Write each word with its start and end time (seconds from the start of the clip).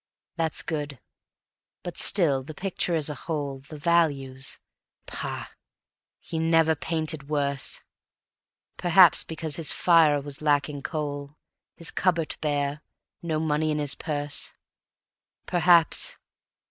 That's 0.35 0.63
good; 0.63 0.99
but 1.83 1.95
still, 1.95 2.41
the 2.41 2.55
picture 2.55 2.95
as 2.95 3.07
a 3.07 3.13
whole, 3.29 3.59
The 3.59 3.77
values, 3.77 4.57
Pah! 5.05 5.49
He 6.19 6.39
never 6.39 6.73
painted 6.73 7.29
worse; 7.29 7.81
Perhaps 8.77 9.23
because 9.23 9.57
his 9.57 9.71
fire 9.71 10.19
was 10.19 10.41
lacking 10.41 10.81
coal, 10.81 11.37
His 11.75 11.91
cupboard 11.91 12.35
bare, 12.41 12.81
no 13.21 13.39
money 13.39 13.69
in 13.69 13.77
his 13.77 13.93
purse. 13.93 14.53
Perhaps 15.45 16.17